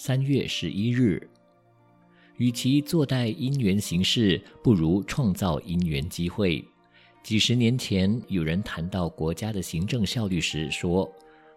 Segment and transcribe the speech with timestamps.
[0.00, 1.28] 三月十一日。
[2.36, 6.64] 与其坐待因缘行事，不如创造因缘机会。
[7.20, 11.12] 几十年前，有人谈到国家的行政效率时说：“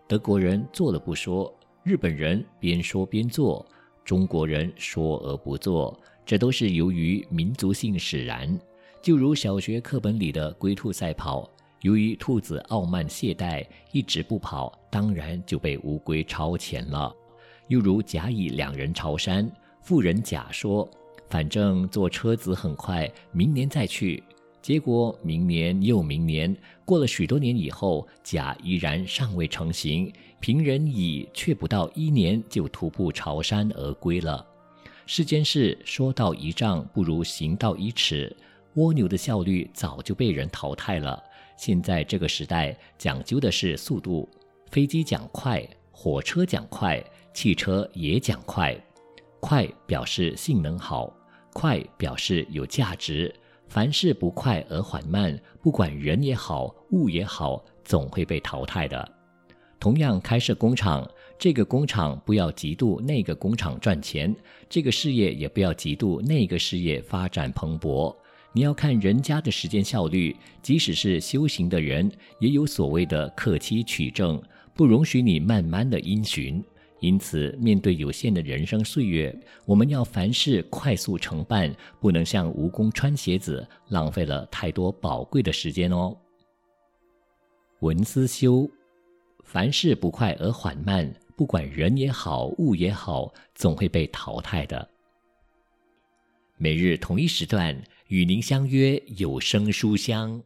[0.10, 3.64] 德国人做了不说，日本人边说边做，
[4.04, 5.96] 中国人说而不做。”
[6.26, 8.60] 这都是由于民族性使然。
[9.04, 11.48] 就如小学课本里的龟兔赛跑，
[11.82, 17.16] 由于兔子傲慢懈怠，一直不跑，当然就被乌龟超前了。
[17.72, 19.50] 又如甲乙两人朝山。
[19.82, 20.88] 妇人甲说
[21.32, 24.21] ：“反正坐车子很快，明年再去。”
[24.62, 26.54] 结果明年又明年，
[26.84, 34.45] 过了许多年以后，甲依然尚未成行，平人乙却不到一年就徒步朝山而归了。
[35.06, 38.36] 世间事说到一丈，不如行到一尺。
[38.73, 41.23] 蜗牛的效率早就被人淘汰了。
[41.56, 44.28] 现在这个时代讲究的是速度，
[44.70, 47.02] 飞机讲快，火车讲快，
[47.34, 48.76] 汽车也讲快。
[49.40, 51.12] 快表示性能好，
[51.54, 53.34] 快表示有价值。
[53.68, 59.12] 凡事不快而缓慢，不管人也好，物也好，总会被淘汰的。
[59.80, 64.36] 同样，开设工厂，这个工厂不要嫉妒那个工厂赚钱，
[64.70, 68.16] 这个事业也不要嫉妒那个事业发展蓬勃。
[68.54, 74.40] 你要看人家的时间效率，即使是修行的人，也有所谓的克期取证，
[74.76, 76.64] 不容许你慢慢的因循。
[77.02, 79.36] 因此，面对有限的人生岁月，
[79.66, 86.16] 我们要凡事快速成办，不能像蜈蚣穿鞋子，浪费了太多宝贵的时间哦。
[87.80, 88.70] 文思修，
[89.44, 94.88] 凡事不快而缓慢，不管人也好，物也好，总会被淘汰的。
[96.58, 97.76] 每日同一时段
[98.10, 100.40] 与您相约有声书香。